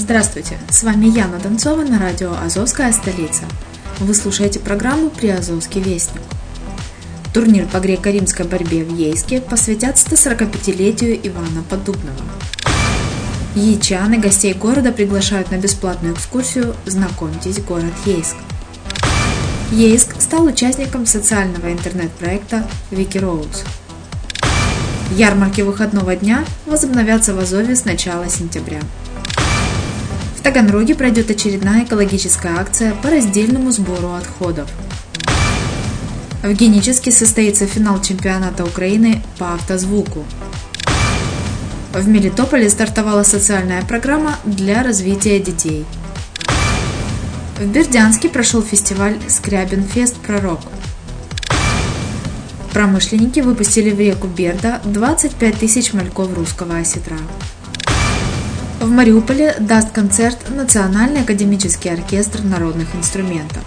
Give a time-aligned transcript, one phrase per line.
[0.00, 3.42] Здравствуйте, с вами Яна Донцова на радио «Азовская столица».
[3.98, 6.22] Вы слушаете программу «Приазовский вестник».
[7.34, 12.16] Турнир по греко-римской борьбе в Ейске посвятят 145-летию Ивана Подубного.
[13.54, 18.36] Яичаны гостей города приглашают на бесплатную экскурсию «Знакомьтесь, город Ейск».
[19.70, 23.64] Ейск стал участником социального интернет-проекта Викироуз.
[25.10, 28.80] Ярмарки выходного дня возобновятся в Азове с начала сентября.
[30.40, 34.68] В Таганроге пройдет очередная экологическая акция по раздельному сбору отходов–
[36.42, 40.24] в Генически состоится финал чемпионата Украины по автозвуку.
[41.92, 45.84] В Мелитополе стартовала социальная программа для развития детей.
[47.58, 50.60] В Бердянске прошел фестиваль Скрябинфест Пророк.
[52.72, 57.18] Промышленники выпустили в реку Берда 25 тысяч мальков русского осетра.
[58.90, 63.62] В Мариуполе даст концерт Национальный академический оркестр народных инструментов.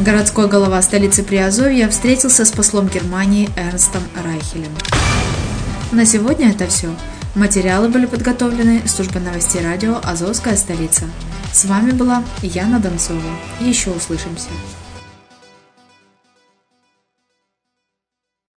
[0.00, 4.72] Городской голова столицы Приазовья встретился с послом Германии Эрнстом Райхелем.
[5.92, 6.88] На сегодня это все.
[7.36, 11.04] Материалы были подготовлены службой новостей радио «Азовская столица».
[11.52, 13.20] С вами была Яна Донцова.
[13.60, 14.48] Еще услышимся.